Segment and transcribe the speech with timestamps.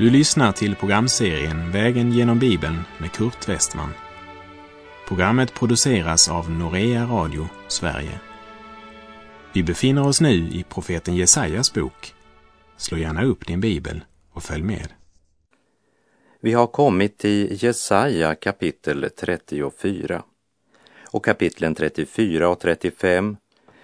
[0.00, 3.90] Du lyssnar till programserien Vägen genom Bibeln med Kurt Westman.
[5.08, 8.20] Programmet produceras av Norea Radio Sverige.
[9.52, 12.14] Vi befinner oss nu i profeten Jesajas bok.
[12.76, 14.88] Slå gärna upp din bibel och följ med.
[16.40, 20.22] Vi har kommit till Jesaja kapitel 34.
[21.12, 23.36] Och kapitlen 34 och 35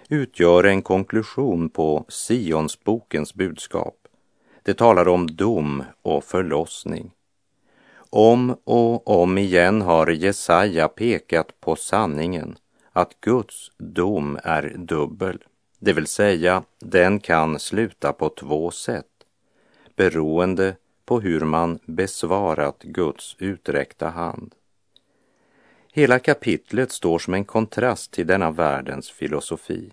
[0.09, 4.06] utgör en konklusion på Sionsbokens budskap.
[4.67, 7.11] Det talar om dom och förlossning.
[8.11, 12.59] Om och om igen har Jesaja pekat på sanningen
[12.93, 15.45] att Guds dom är dubbel,
[15.79, 19.07] det vill säga den kan sluta på två sätt
[19.97, 24.55] beroende på hur man besvarat Guds uträckta hand.
[25.93, 29.93] Hela kapitlet står som en kontrast till denna världens filosofi.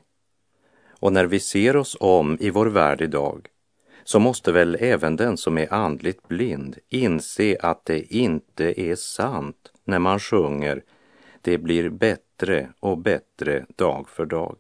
[1.00, 3.50] Och när vi ser oss om i vår värld idag
[4.04, 9.72] så måste väl även den som är andligt blind inse att det inte är sant
[9.84, 10.84] när man sjunger
[11.42, 14.58] det blir bättre och bättre dag för dag.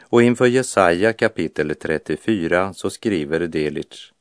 [0.00, 4.12] Och inför Jesaja kapitel 34 så skriver Delitzsch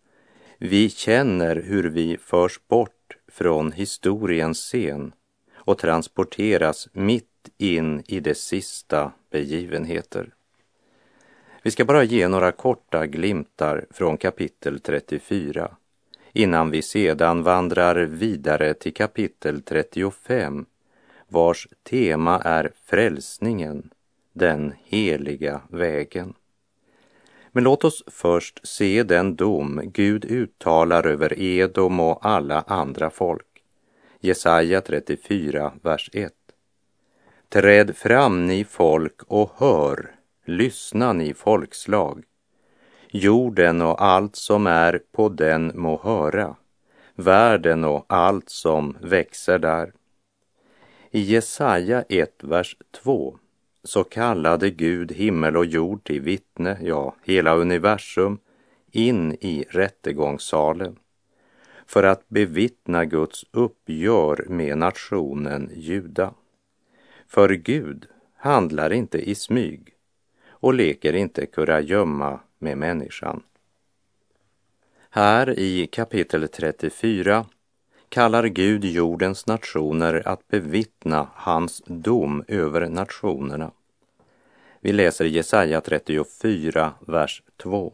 [0.58, 5.14] Vi känner hur vi förs bort från historiens scen
[5.54, 10.34] och transporteras mitt in i de sista begivenheter.
[11.64, 15.76] Vi ska bara ge några korta glimtar från kapitel 34
[16.34, 20.66] innan vi sedan vandrar vidare till kapitel 35
[21.28, 23.90] vars tema är frälsningen,
[24.34, 26.34] den heliga vägen.
[27.52, 33.48] Men låt oss först se den dom Gud uttalar över Edom och alla andra folk.
[34.20, 36.34] Jesaja 34, vers 1.
[37.50, 40.16] Träd fram ni folk och hör
[40.52, 42.24] Lyssna ni folkslag.
[43.10, 46.56] Jorden och allt som är på den må höra,
[47.16, 49.94] världen och allt som växer där.
[51.12, 53.38] I Jesaja 1, vers 2
[53.84, 58.40] så kallade Gud himmel och jord till vittne, ja, hela universum,
[58.92, 60.96] in i rättegångssalen
[61.86, 66.34] för att bevittna Guds uppgör med nationen Juda.
[67.28, 69.96] För Gud handlar inte i smyg
[70.62, 73.44] och leker inte kurragömma med människan.
[75.10, 77.46] Här i kapitel 34
[78.10, 83.72] kallar Gud jordens nationer att bevittna hans dom över nationerna.
[84.82, 87.94] Vi läser Jesaja 34, vers 2.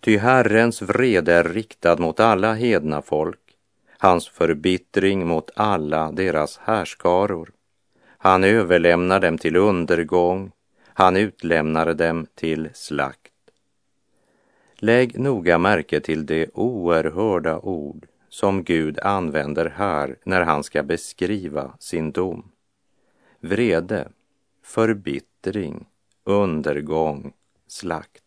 [0.00, 3.40] Ty Herrens vrede är riktad mot alla hedna folk,
[3.98, 7.50] hans förbittring mot alla deras härskaror.
[8.18, 10.52] Han överlämnar dem till undergång,
[10.94, 13.32] han utlämnar dem till slakt.
[14.74, 21.76] Lägg noga märke till de oerhörda ord som Gud använder här när han ska beskriva
[21.78, 22.50] sin dom.
[23.40, 24.08] Vrede,
[24.62, 25.86] förbittring,
[26.24, 27.32] undergång,
[27.66, 28.24] slakt.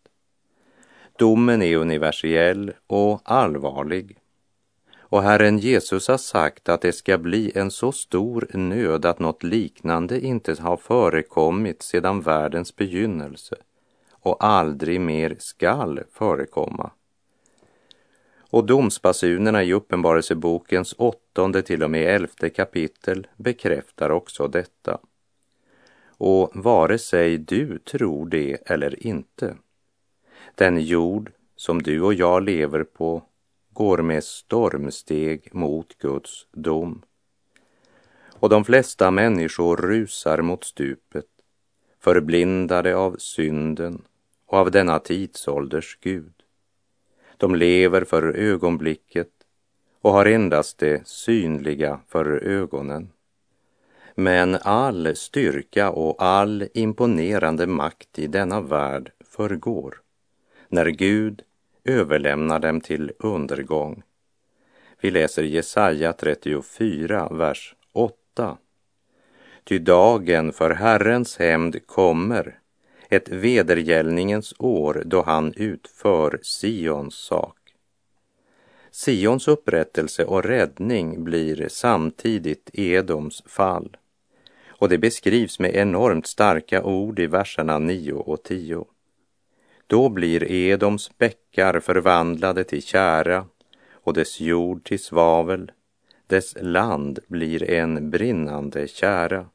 [1.17, 4.17] Domen är universell och allvarlig.
[5.13, 9.43] Och Herren Jesus har sagt att det ska bli en så stor nöd att något
[9.43, 13.55] liknande inte har förekommit sedan världens begynnelse
[14.11, 16.91] och aldrig mer skall förekomma.
[18.39, 24.97] Och domsbasunerna i Uppenbarelsebokens åttonde till och med elfte kapitel bekräftar också detta.
[26.07, 29.55] Och vare sig du tror det eller inte,
[30.55, 33.23] den jord som du och jag lever på
[33.73, 37.01] går med stormsteg mot Guds dom.
[38.39, 41.25] Och de flesta människor rusar mot stupet,
[41.99, 44.01] förblindade av synden
[44.45, 46.33] och av denna tidsålders Gud.
[47.37, 49.29] De lever för ögonblicket
[50.01, 53.09] och har endast det synliga för ögonen.
[54.15, 60.01] Men all styrka och all imponerande makt i denna värld förgår
[60.69, 61.41] när Gud
[61.83, 64.03] överlämnar dem till undergång.
[65.01, 68.57] Vi läser Jesaja 34, vers 8.
[69.63, 72.59] Ty dagen för Herrens hämnd kommer,
[73.09, 77.57] ett vedergällningens år då han utför Sions sak.
[78.91, 83.97] Sions upprättelse och räddning blir samtidigt Edoms fall.
[84.67, 88.85] Och det beskrivs med enormt starka ord i verserna 9 och 10.
[89.87, 93.45] Då blir Edoms bäckar förvandlade till kära
[93.91, 95.71] och dess jord till svavel.
[96.27, 99.45] Dess land blir en brinnande kära.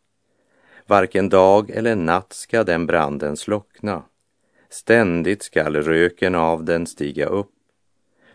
[0.86, 4.02] Varken dag eller natt ska den branden slockna.
[4.69, 7.50] Ständigt skall röken av den stiga upp.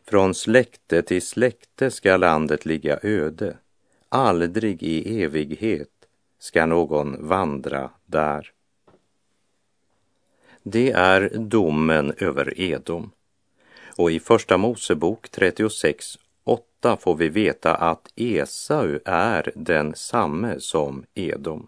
[0.06, 3.57] Från släkte till släkte ska landet ligga öde.
[4.10, 5.90] Aldrig i evighet
[6.40, 8.51] ska någon vandra där.
[10.63, 13.12] Det är domen över Edom.
[13.98, 21.06] Och i Första Mosebok 36 8 får vi veta att Esau är den samme som
[21.13, 21.68] Edom.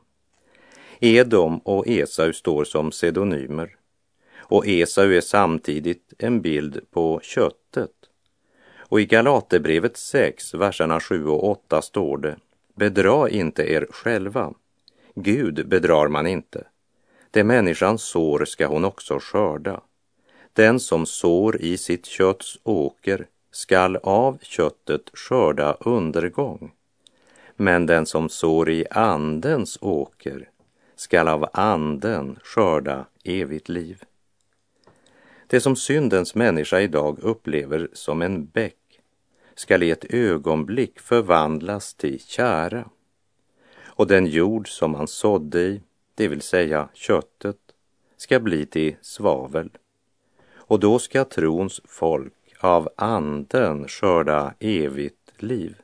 [0.99, 3.75] Edom och Esau står som pseudonymer
[4.47, 7.91] och Esau är samtidigt en bild på köttet.
[8.77, 12.35] Och i Galaterbrevet 6, verserna 7 och 8 står det
[12.75, 14.53] Bedra inte er själva.
[15.15, 16.63] Gud bedrar man inte.
[17.35, 19.81] Det människan sår ska hon också skörda.
[20.53, 26.71] Den som sår i sitt kötts åker skall av köttet skörda undergång.
[27.55, 30.49] Men den som sår i andens åker
[30.95, 34.03] skall av anden skörda evigt liv.
[35.47, 39.01] Det som syndens människa idag upplever som en bäck
[39.55, 42.89] skall i ett ögonblick förvandlas till kära.
[43.83, 45.81] Och den jord som man sådde i,
[46.15, 47.57] det vill säga köttet,
[48.17, 49.69] ska bli till svavel.
[50.53, 55.75] Och då ska trons folk av anden skörda evigt liv.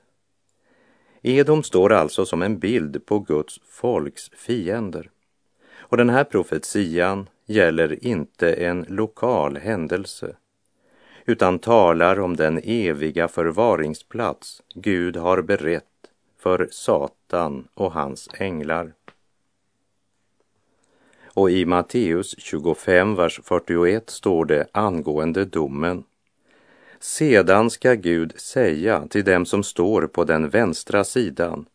[1.22, 5.10] Edom står alltså som en bild på Guds folks fiender.
[5.74, 10.36] Och den här profetian gäller inte en lokal händelse
[11.26, 15.86] utan talar om den eviga förvaringsplats Gud har berett
[16.40, 18.94] för Satan och hans änglar.
[21.34, 26.04] Och i Matteus 25, vers 41 står det angående domen.
[27.00, 31.66] Sedan ska Gud säga till dem som står på den vänstra sidan,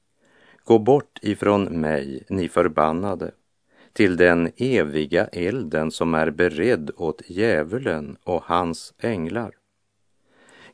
[0.65, 3.31] gå bort ifrån mig, ni förbannade,
[3.93, 9.51] till den eviga elden som är beredd åt djävulen och hans änglar.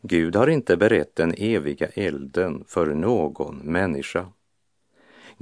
[0.00, 4.26] Gud har inte berett den eviga elden för någon människa.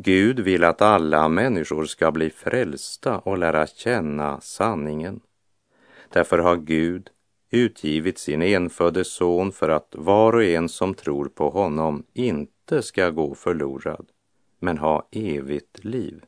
[0.03, 5.21] Gud vill att alla människor ska bli frälsta och lära känna sanningen.
[6.09, 7.11] Därför har Gud
[7.51, 13.11] utgivit sin enfödde son för att var och en som tror på honom inte ska
[13.11, 14.07] gå förlorad,
[14.59, 16.25] men ha evigt liv.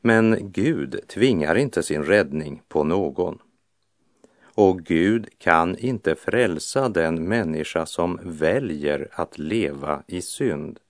[0.00, 3.38] Men Gud tvingar inte sin räddning på någon.
[4.42, 10.80] Och Gud kan inte frälsa den människa som väljer att leva i synd.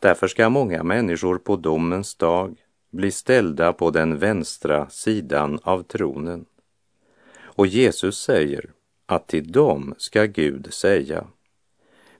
[0.00, 2.56] Därför ska många människor på domens dag
[2.90, 6.44] bli ställda på den vänstra sidan av tronen.
[7.40, 8.70] Och Jesus säger
[9.06, 11.26] att till dem ska Gud säga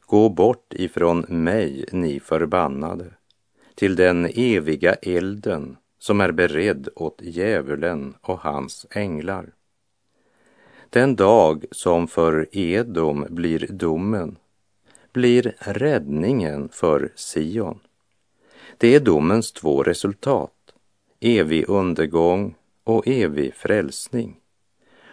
[0.00, 3.14] Gå bort ifrån mig, ni förbannade,
[3.74, 9.52] till den eviga elden som är beredd åt djävulen och hans änglar.
[10.90, 14.36] Den dag som för Edom blir domen
[15.12, 17.80] blir räddningen för Sion.
[18.78, 20.74] Det är domens två resultat,
[21.20, 22.54] evig undergång
[22.84, 24.36] och evig frälsning.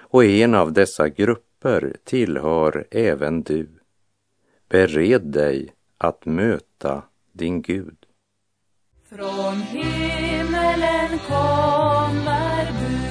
[0.10, 3.70] Och en av dessa grupper tillhör även du.
[4.70, 7.98] Bered dig att möta din Gud.
[9.10, 13.08] Från himmelen kommer bud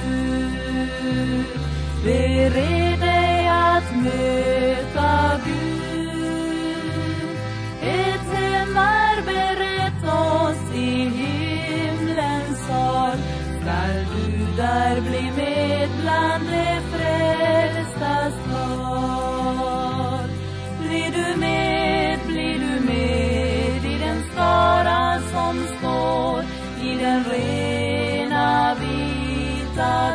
[2.03, 4.56] Bered dig att möta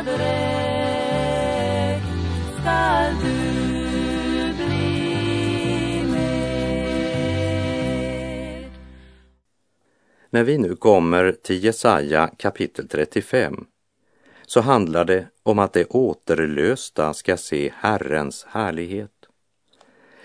[0.05, 1.23] dräkt
[2.59, 7.03] skall du bli med.
[10.29, 13.65] När vi nu kommer till Jesaja kapitel 35
[14.45, 19.09] så handlar det om att de återlösta ska se Herrens härlighet.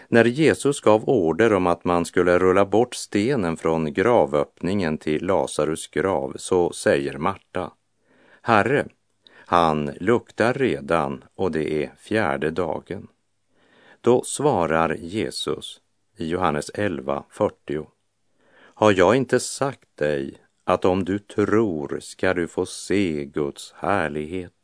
[0.09, 5.89] När Jesus gav order om att man skulle rulla bort stenen från gravöppningen till Lazarus
[5.89, 7.73] grav så säger Marta,
[8.43, 8.87] Herre,
[9.51, 13.09] han luktar redan och det är fjärde dagen.
[14.01, 15.81] Då svarar Jesus
[16.17, 17.87] i Johannes 11.40.
[18.55, 24.55] Har jag inte sagt dig att om du tror ska du få se Guds härlighet?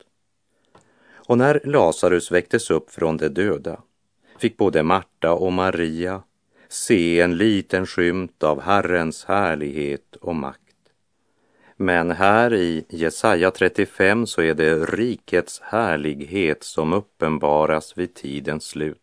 [1.29, 3.83] Och när Lazarus väcktes upp från de döda
[4.39, 6.23] fick både Marta och Maria
[6.69, 10.64] se en liten skymt av Herrens härlighet och makt.
[11.77, 18.99] Men här i Jesaja 35 så är det rikets härlighet som uppenbaras vid tidens slut.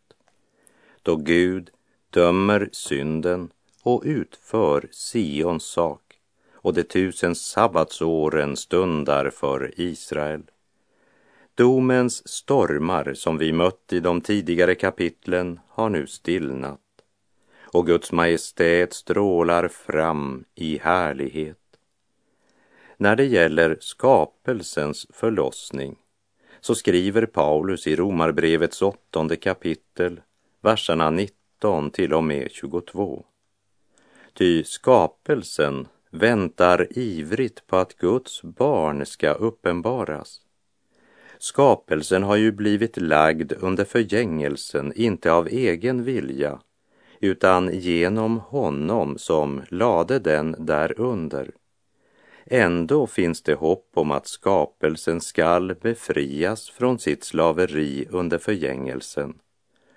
[1.01, 1.69] då Gud
[2.09, 3.49] dömer synden
[3.83, 6.01] och utför Sions sak
[6.53, 10.43] och de tusen sabbatsåren stundar för Israel.
[11.55, 16.79] Domens stormar som vi mött i de tidigare kapitlen har nu stillnat
[17.73, 21.60] och Guds majestät strålar fram i härlighet.
[23.01, 25.95] När det gäller skapelsens förlossning
[26.59, 30.21] så skriver Paulus i Romarbrevets åttonde kapitel,
[30.61, 33.25] verserna 19 till och med 22.
[34.33, 40.41] Ty skapelsen väntar ivrigt på att Guds barn ska uppenbaras.
[41.39, 46.59] Skapelsen har ju blivit lagd under förgängelsen, inte av egen vilja,
[47.19, 51.51] utan genom honom som lade den därunder.
[52.53, 59.39] Ändå finns det hopp om att skapelsen skall befrias från sitt slaveri under förgängelsen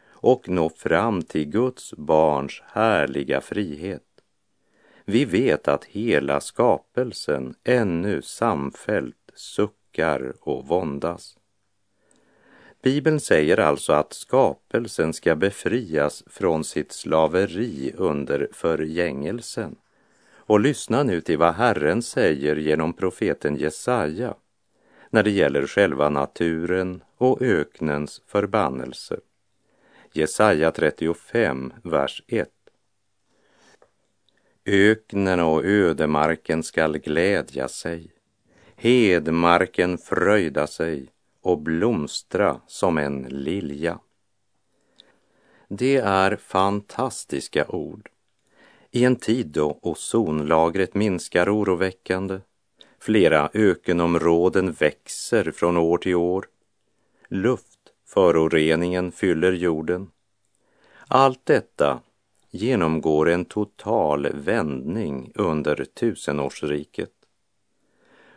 [0.08, 4.02] och nå fram till Guds barns härliga frihet.
[5.04, 11.36] Vi vet att hela skapelsen ännu samfällt suckar och våndas.
[12.82, 19.76] Bibeln säger alltså att skapelsen ska befrias från sitt slaveri under förgängelsen.
[20.46, 24.34] Och lyssna nu till vad Herren säger genom profeten Jesaja
[25.10, 29.20] när det gäller själva naturen och öknens förbannelse.
[30.12, 32.48] Jesaja 35, vers 1.
[34.66, 38.12] Öknen och ödemarken skall glädja sig,
[38.76, 41.08] hedmarken fröjda sig
[41.40, 43.98] och blomstra som en lilja.
[45.68, 48.13] Det är fantastiska ord.
[48.96, 52.40] I en tid då ozonlagret minskar oroväckande,
[52.98, 56.46] flera ökenområden växer från år till år,
[57.28, 60.10] luftföroreningen fyller jorden.
[61.08, 62.00] Allt detta
[62.50, 67.12] genomgår en total vändning under tusenårsriket.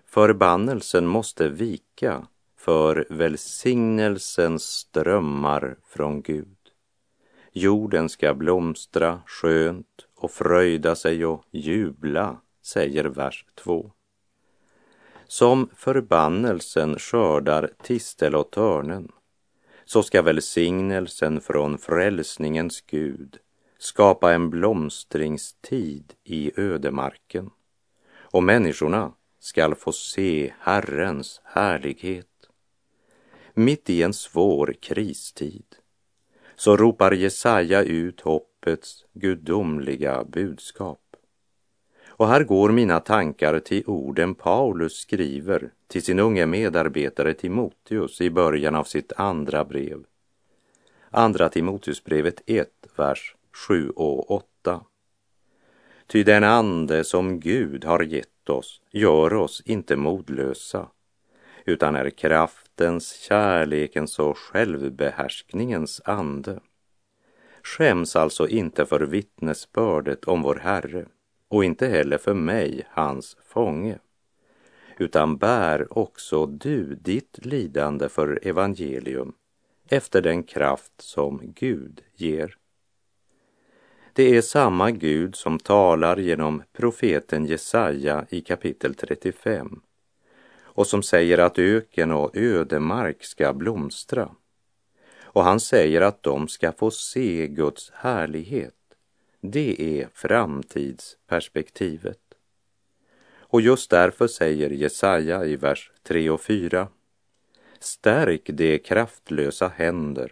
[0.05, 6.57] Förbannelsen måste vika för välsignelsens strömmar från Gud.
[7.51, 13.91] Jorden ska blomstra skönt och fröjda sig och jubla, säger vers 2.
[15.27, 19.11] Som förbannelsen skördar tistel och törnen,
[19.85, 23.37] så ska välsignelsen från frälsningens Gud
[23.77, 27.49] skapa en blomstringstid i ödemarken
[28.15, 32.27] och människorna skall få se Herrens härlighet.
[33.53, 35.75] Mitt i en svår kristid
[36.55, 38.21] så ropar Jesaja ut
[38.67, 40.99] hoppets gudomliga budskap.
[42.07, 48.29] Och här går mina tankar till orden Paulus skriver till sin unge medarbetare Timoteus i
[48.29, 50.03] början av sitt andra brev.
[51.11, 53.35] Andra Timoteusbrevet 1, vers
[53.67, 54.81] 7 och 8.
[56.07, 60.87] Ty den ande som Gud har gett oss gör oss inte modlösa,
[61.65, 66.59] utan är kraftens, kärlekens och självbehärskningens ande.
[67.67, 71.05] Skäms alltså inte för vittnesbördet om vår Herre
[71.47, 73.99] och inte heller för mig, hans fånge,
[74.97, 79.33] utan bär också du ditt lidande för evangelium
[79.89, 82.57] efter den kraft som Gud ger.
[84.13, 89.81] Det är samma Gud som talar genom profeten Jesaja i kapitel 35
[90.61, 94.29] och som säger att öken och ödemark ska blomstra.
[95.37, 98.73] Och han säger att de ska få se Guds härlighet.
[99.41, 102.19] Det är framtidsperspektivet.
[103.39, 106.87] Och just därför säger Jesaja i vers 3 och 4
[107.79, 110.31] Stärk de kraftlösa händer,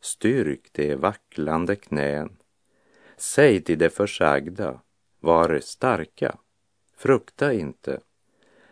[0.00, 2.36] styrk de vacklande knän
[3.16, 4.80] Säg till de försagda,
[5.20, 6.36] var starka,
[6.96, 8.00] frukta inte.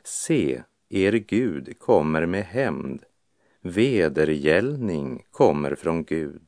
[0.03, 3.05] Se, er Gud kommer med hämnd,
[3.63, 6.43] vedergällning kommer från Gud.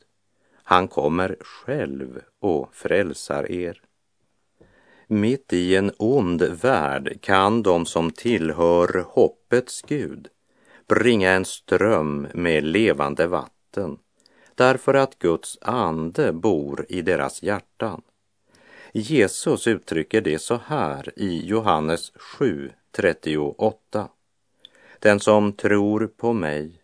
[0.54, 3.80] Han kommer själv och frälsar er.
[5.06, 10.28] Mitt i en ond värld kan de som tillhör hoppets Gud
[10.88, 13.98] bringa en ström med levande vatten
[14.54, 18.02] därför att Guds ande bor i deras hjärtan.
[18.92, 24.08] Jesus uttrycker det så här i Johannes 7, 38.
[24.98, 26.81] Den som tror på mig,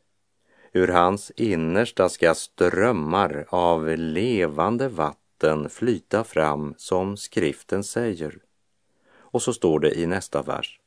[0.79, 8.39] ur hans innersta ska strömmar av levande vatten flyta fram som skriften säger.
[9.17, 10.81] Och så står det i nästa vers.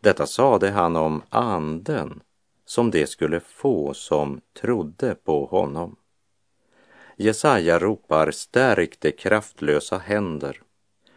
[0.00, 2.22] Detta sade han om anden
[2.64, 5.96] som det skulle få som trodde på honom.
[7.16, 10.62] Jesaja ropar stärk de kraftlösa händer,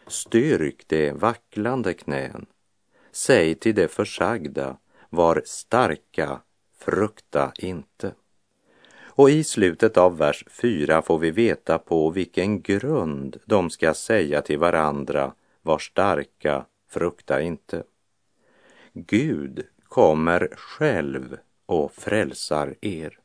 [0.08, 2.46] styrk de vacklande knän.
[3.12, 4.78] Säg till de försagda,
[5.10, 6.42] var starka,
[6.86, 8.14] frukta inte.
[9.16, 14.42] Och i slutet av vers 4 får vi veta på vilken grund de ska säga
[14.42, 17.84] till varandra, var starka, frukta inte.
[18.94, 23.20] Gud kommer själv och frälsar er.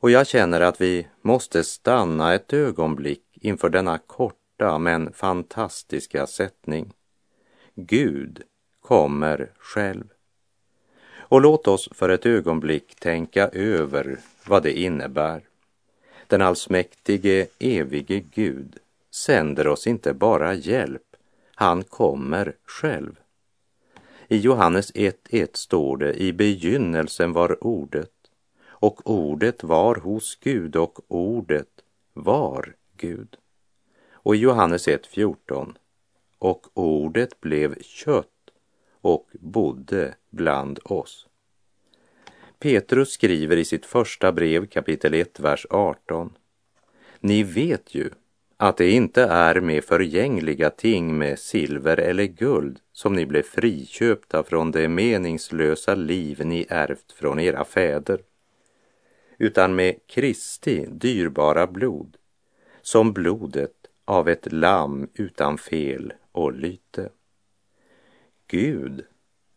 [0.00, 6.92] Och jag känner att vi måste stanna ett ögonblick inför denna korta men fantastiska sättning.
[7.74, 8.42] Gud
[8.80, 10.04] kommer själv.
[11.28, 15.42] Och låt oss för ett ögonblick tänka över vad det innebär.
[16.26, 18.76] Den allsmäktige, evige Gud
[19.10, 21.16] sänder oss inte bara hjälp,
[21.54, 23.20] han kommer själv.
[24.28, 28.10] I Johannes 1.1 står det, i begynnelsen var ordet
[28.80, 31.68] och ordet var hos Gud och ordet
[32.12, 33.36] var Gud.
[34.12, 35.74] Och i Johannes 1.14,
[36.38, 38.37] och ordet blev kött
[39.00, 41.26] och bodde bland oss.
[42.58, 46.32] Petrus skriver i sitt första brev kapitel 1, vers 18.
[47.20, 48.10] Ni vet ju
[48.56, 54.42] att det inte är med förgängliga ting med silver eller guld som ni blev friköpta
[54.42, 58.20] från det meningslösa liv ni ärvt från era fäder,
[59.38, 62.16] utan med Kristi dyrbara blod,
[62.82, 63.74] som blodet
[64.04, 67.08] av ett lamm utan fel och lyte.
[68.50, 69.04] Gud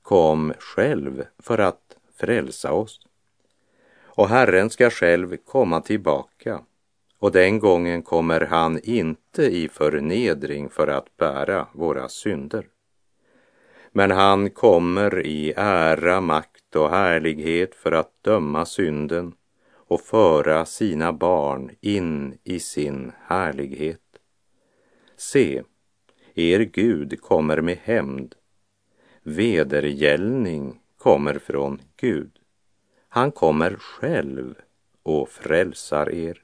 [0.01, 2.99] kom själv för att frälsa oss.
[3.99, 6.61] Och Herren ska själv komma tillbaka
[7.19, 12.67] och den gången kommer han inte i förnedring för att bära våra synder.
[13.91, 19.33] Men han kommer i ära, makt och härlighet för att döma synden
[19.73, 23.99] och föra sina barn in i sin härlighet.
[25.17, 25.63] Se,
[26.33, 28.35] er Gud kommer med hämnd.
[29.23, 32.31] Vedergällning kommer från Gud.
[33.09, 34.55] Han kommer själv
[35.03, 36.43] och frälsar er.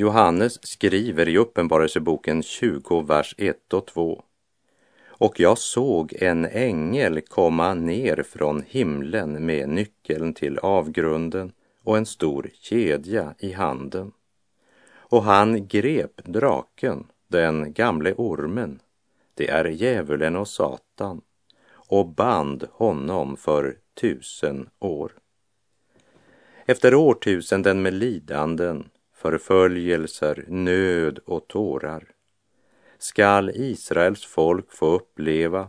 [0.00, 4.22] Johannes skriver i Uppenbarelseboken 20, vers 1 och 2.
[5.06, 12.06] Och jag såg en ängel komma ner från himlen med nyckeln till avgrunden och en
[12.06, 14.12] stor kedja i handen.
[14.92, 18.80] Och han grep draken, den gamle ormen,
[19.34, 21.20] det är djävulen och Satan,
[21.72, 25.12] och band honom för tusen år.
[26.66, 32.04] Efter årtusenden med lidanden förföljelser, nöd och tårar
[32.98, 35.68] skall Israels folk få uppleva.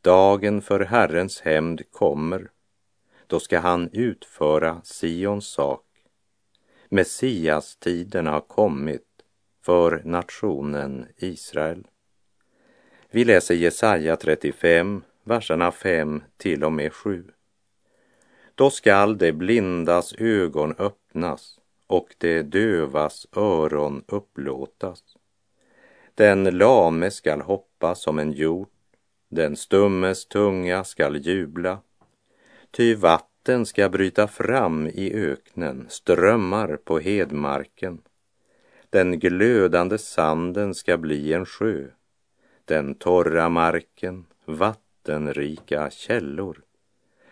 [0.00, 2.50] Dagen för Herrens hämnd kommer.
[3.26, 5.86] Då ska han utföra Sions sak.
[6.88, 9.06] Messias tiden har kommit
[9.62, 11.86] för nationen Israel.
[13.10, 17.24] Vi läser Jesaja 35, verserna 5 till och med 7.
[18.54, 21.59] Då skall de blindas ögon öppnas
[21.90, 25.02] och det dövas öron upplåtas.
[26.14, 28.72] Den lame skall hoppa som en hjort,
[29.28, 31.78] den stummes tunga skall jubla.
[32.70, 38.02] Ty vatten ska bryta fram i öknen, strömmar på hedmarken.
[38.90, 41.86] Den glödande sanden ska bli en sjö,
[42.64, 46.62] den torra marken, vattenrika källor.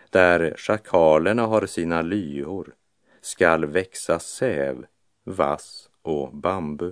[0.09, 2.73] Där schakalerna har sina lyhor
[3.21, 4.85] skall växa säv,
[5.23, 6.91] vass och bambu.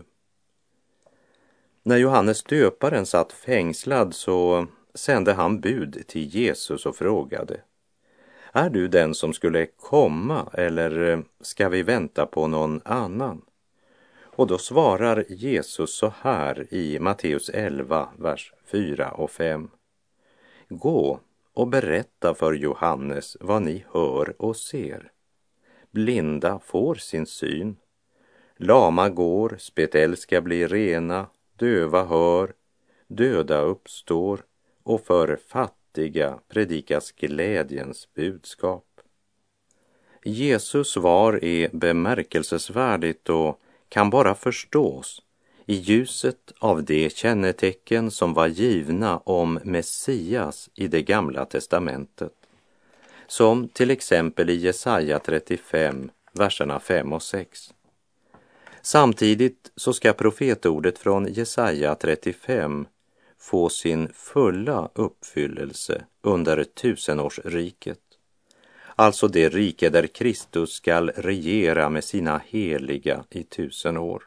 [1.84, 7.62] När Johannes döparen satt fängslad så sände han bud till Jesus och frågade
[8.52, 13.42] Är du den som skulle komma eller ska vi vänta på någon annan?
[14.38, 19.70] Och då svarar Jesus så här i Matteus 11, vers 4 och 5.
[20.70, 21.20] Gå
[21.54, 25.12] och berätta för Johannes vad ni hör och ser.
[25.98, 27.76] Blinda får sin syn.
[28.58, 32.54] Lama går, spetälska blir rena, döva hör,
[33.08, 34.40] döda uppstår
[34.84, 38.86] och för fattiga predikas glädjens budskap.
[40.24, 45.22] Jesus svar är bemärkelsesvärdigt och kan bara förstås
[45.66, 52.37] i ljuset av de kännetecken som var givna om Messias i det gamla testamentet,
[53.28, 57.74] som till exempel i Jesaja 35, verserna 5 och 6.
[58.82, 62.88] Samtidigt så ska profetordet från Jesaja 35
[63.40, 68.00] få sin fulla uppfyllelse under tusenårsriket.
[68.96, 74.24] Alltså det rike där Kristus skall regera med sina heliga i tusen år.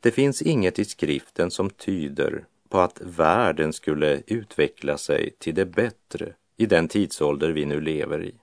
[0.00, 5.64] Det finns inget i skriften som tyder på att världen skulle utveckla sig till det
[5.64, 8.34] bättre i den tidsålder vi nu lever i.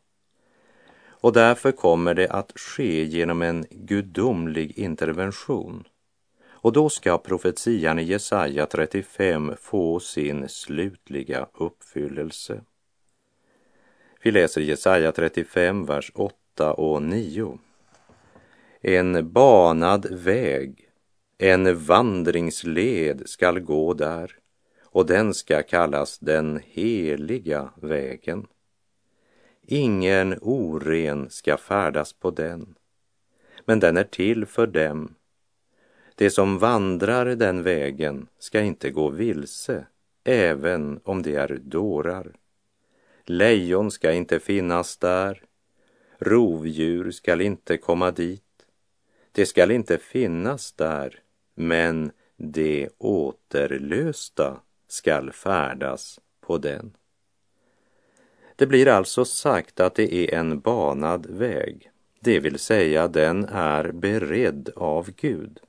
[1.07, 5.87] Och därför kommer det att ske genom en gudomlig intervention.
[6.47, 12.61] Och då ska profetian i Jesaja 35 få sin slutliga uppfyllelse.
[14.21, 17.59] Vi läser Jesaja 35, vers 8 och 9.
[18.81, 20.89] En banad väg,
[21.37, 24.31] en vandringsled skall gå där
[24.95, 28.47] och den ska kallas den heliga vägen.
[29.61, 32.75] Ingen oren ska färdas på den,
[33.65, 35.15] men den är till för dem.
[36.15, 39.85] De som vandrar den vägen ska inte gå vilse,
[40.23, 42.33] även om de är dårar.
[43.25, 45.43] Lejon ska inte finnas där,
[46.19, 48.65] rovdjur skall inte komma dit.
[49.31, 51.19] Det skall inte finnas där,
[51.55, 54.61] men de återlösta
[54.95, 56.93] skall färdas på den.
[58.55, 63.91] Det blir alltså sagt att det är en banad väg, det vill säga den är
[63.91, 65.59] beredd av Gud.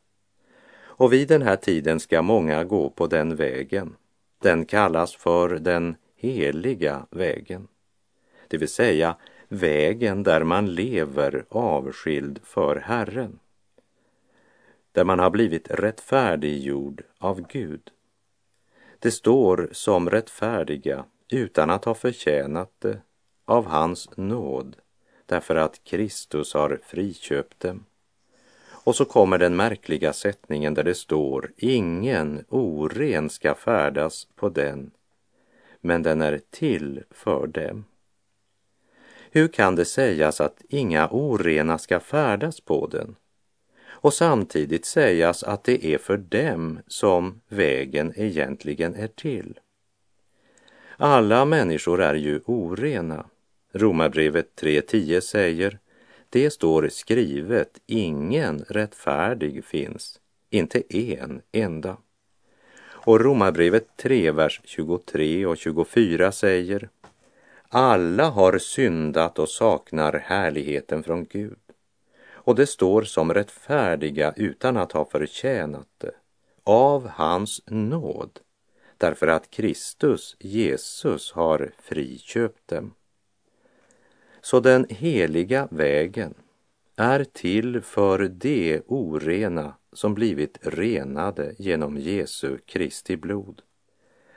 [0.98, 3.96] Och vid den här tiden ska många gå på den vägen.
[4.42, 7.68] Den kallas för den heliga vägen.
[8.48, 9.16] Det vill säga
[9.48, 13.38] vägen där man lever avskild för Herren.
[14.92, 17.90] Där man har blivit rättfärdiggjord av Gud.
[18.98, 23.00] Det står som rättfärdiga utan att ha förtjänat det
[23.44, 24.76] av hans nåd
[25.26, 27.84] därför att Kristus har friköpt dem.
[28.68, 34.90] Och så kommer den märkliga sättningen där det står ingen oren ska färdas på den,
[35.80, 37.84] men den är till för dem.
[39.30, 43.16] Hur kan det sägas att inga orena ska färdas på den
[44.06, 49.60] och samtidigt sägas att det är för dem som vägen egentligen är till?
[50.96, 53.26] Alla människor är ju orena.
[53.72, 55.78] Romarbrevet 3.10 säger
[56.30, 61.96] det står skrivet, ingen rättfärdig finns, inte en enda.
[62.88, 66.88] Och Romarbrevet 3, vers 23 och 24 säger
[67.68, 71.58] alla har syndat och saknar härligheten från Gud.
[72.46, 76.14] Och det står som rättfärdiga utan att ha förtjänat det,
[76.64, 78.40] av hans nåd,
[78.96, 82.94] därför att Kristus, Jesus, har friköpt dem.
[84.40, 86.34] Så den heliga vägen
[86.96, 93.62] är till för de orena som blivit renade genom Jesu Kristi blod,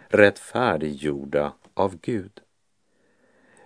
[0.08, 2.42] rättfärdiggjorda av Gud.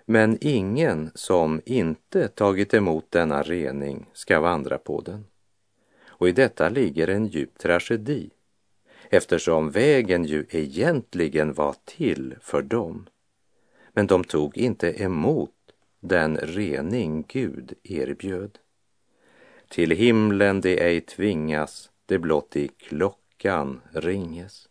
[0.05, 5.25] Men ingen som inte tagit emot denna rening ska vandra på den.
[6.05, 8.29] Och i detta ligger en djup tragedi
[9.09, 13.07] eftersom vägen ju egentligen var till för dem.
[13.91, 15.51] Men de tog inte emot
[15.99, 18.59] den rening Gud erbjöd.
[19.69, 24.69] Till himlen det ej tvingas, det blott i klockan ringes.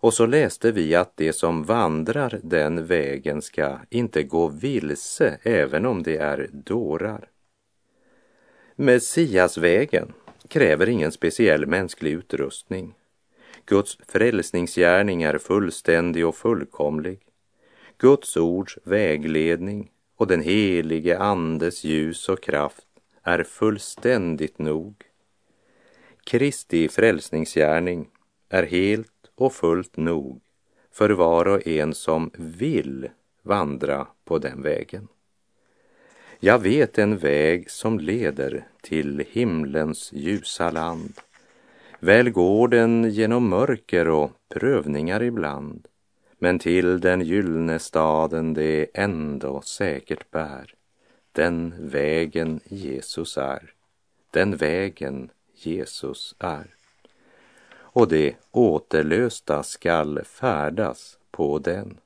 [0.00, 5.86] Och så läste vi att de som vandrar den vägen ska inte gå vilse även
[5.86, 7.28] om de är dårar.
[8.76, 10.12] Messiasvägen
[10.48, 12.94] kräver ingen speciell mänsklig utrustning.
[13.66, 17.20] Guds frälsningsgärning är fullständig och fullkomlig.
[17.98, 22.86] Guds ords vägledning och den helige Andes ljus och kraft
[23.22, 24.94] är fullständigt nog.
[26.24, 28.08] Kristi frälsningsgärning
[28.48, 30.40] är helt och fullt nog
[30.92, 33.08] för var och en som vill
[33.42, 35.08] vandra på den vägen.
[36.40, 41.12] Jag vet en väg som leder till himlens ljusa land.
[41.98, 45.88] Väl går den genom mörker och prövningar ibland,
[46.38, 50.74] men till den gyllne staden det ändå säkert bär.
[51.32, 53.72] Den vägen Jesus är,
[54.30, 56.79] den vägen Jesus är
[57.92, 61.98] och det återlösta skall färdas på den.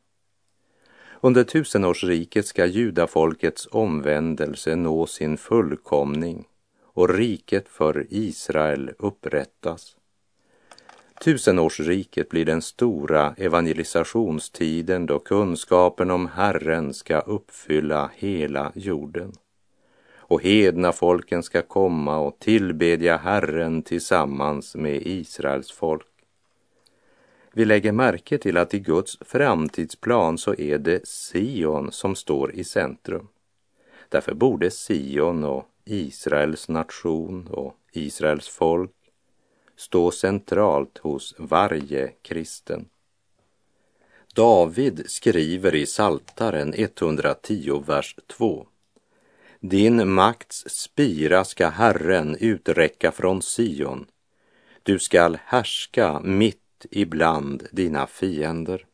[1.21, 6.45] Under tusenårsriket ska judafolkets omvändelse nå sin fullkomning
[6.83, 9.97] och riket för Israel upprättas.
[11.21, 19.33] Tusenårsriket blir den stora evangelisationstiden då kunskapen om Herren ska uppfylla hela jorden.
[20.27, 26.07] Och hedna folken ska komma och tillbedja Herren tillsammans med Israels folk.
[27.53, 32.65] Vi lägger märke till att i Guds framtidsplan så är det Sion som står i
[32.65, 33.29] centrum.
[34.09, 38.91] Därför borde Sion och Israels nation och Israels folk
[39.77, 42.89] stå centralt hos varje kristen.
[44.35, 48.67] David skriver i Saltaren 110, vers 2.
[49.67, 54.07] Din makts spira ska Herren uträcka från Sion.
[54.83, 58.87] Du skall härska mitt ibland dina fiender.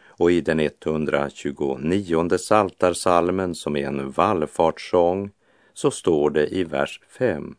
[0.00, 5.30] Och i den 129 saltarsalmen som är en vallfartssång
[5.74, 7.56] så står det i vers 5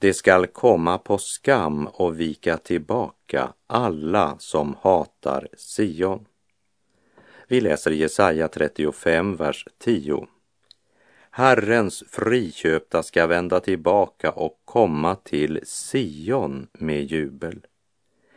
[0.00, 6.26] det skall komma på skam och vika tillbaka alla som hatar Sion.
[7.48, 10.26] Vi läser Jesaja 35, vers 10.
[11.30, 17.66] Herrens friköpta ska vända tillbaka och komma till Sion med jubel.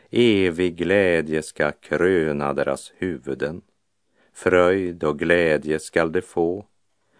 [0.09, 3.61] Evig glädje ska kröna deras huvuden.
[4.33, 6.65] Fröjd och glädje skall de få.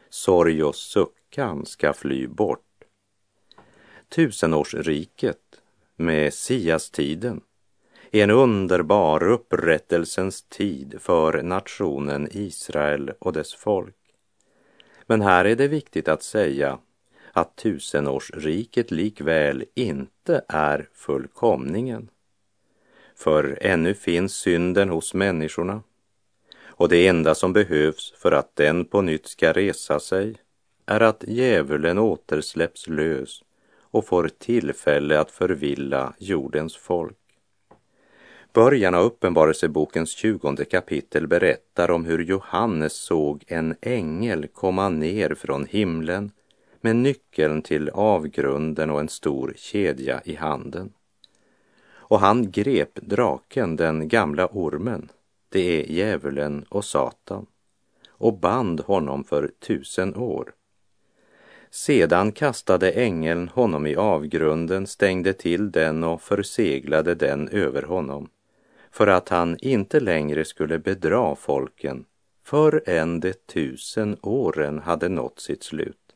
[0.09, 2.73] Sorg och suckan ska fly bort
[4.15, 5.62] tusenårsriket
[5.95, 7.41] med Sias-tiden
[8.12, 13.95] är en underbar upprättelsens tid för nationen Israel och dess folk.
[15.13, 16.80] Men här är det viktigt att säga
[17.32, 22.10] att tusenårsriket likväl inte är fullkomningen.
[23.15, 25.82] För ännu finns synden hos människorna
[26.62, 30.36] och det enda som behövs för att den på nytt ska resa sig
[30.86, 33.43] är att djävulen återsläpps lös
[33.80, 37.22] och får tillfälle att förvilla jordens folk.
[38.53, 45.65] Början av Uppenbarelsebokens tjugonde kapitel berättar om hur Johannes såg en ängel komma ner från
[45.65, 46.31] himlen
[46.81, 50.93] med nyckeln till avgrunden och en stor kedja i handen.
[51.89, 55.09] Och han grep draken, den gamla ormen,
[55.49, 57.45] det är djävulen och Satan,
[58.09, 60.53] och band honom för tusen år
[61.73, 68.29] sedan kastade ängeln honom i avgrunden, stängde till den och förseglade den över honom,
[68.93, 72.06] för att han inte längre skulle bedra folken
[72.43, 76.15] förrän de tusen åren hade nått sitt slut.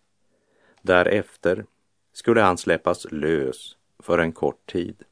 [0.81, 1.65] Därefter
[2.13, 5.03] skulle han släppas lös för en kort tid.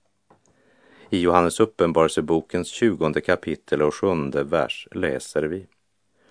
[1.09, 5.67] I Johannes uppenbarelsebokens tjugonde kapitel och sjunde vers läser vi.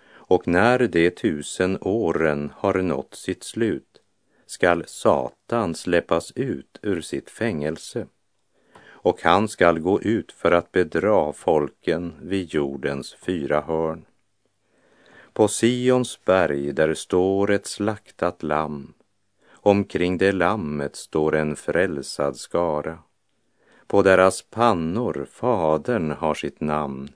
[0.06, 4.00] Och när de tusen åren har nått sitt slut
[4.46, 8.06] skall Satan släppas ut ur sitt fängelse
[9.04, 14.04] och han skall gå ut för att bedra folken vid jordens fyra hörn.
[15.32, 18.94] På Sions berg där står ett slaktat lamm,
[19.52, 22.98] omkring det lammet står en frälsad skara.
[23.86, 27.10] På deras pannor Fadern har sitt namn,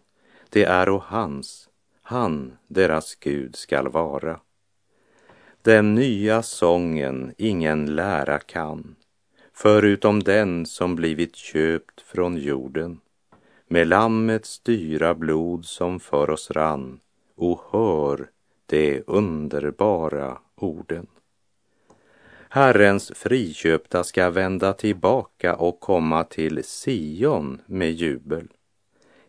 [0.48, 1.68] det är och hans,
[2.03, 4.40] han deras Gud skall vara.
[5.62, 8.96] Den nya sången ingen lära kan,
[9.61, 13.01] förutom den som blivit köpt från jorden,
[13.68, 17.01] med lammets dyra blod som för oss rann,
[17.37, 18.31] och hör
[18.66, 21.07] de underbara orden.
[22.49, 28.49] Herrens friköpta ska vända tillbaka och komma till Sion med jubel.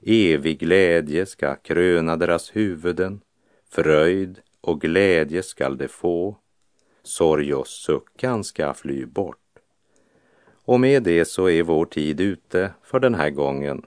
[0.01, 3.21] Evig glädje ska kröna deras huvuden,
[3.69, 6.37] fröjd och glädje skall de få,
[7.03, 9.38] sorg och suckan ska fly bort.
[10.69, 13.85] Och med det så är vår tid ute för den här gången.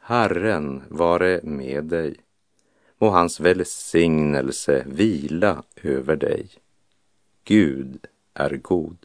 [0.00, 2.16] Herren vare med dig.
[2.98, 6.48] Må hans välsignelse vila över dig.
[7.44, 8.96] Gud är god.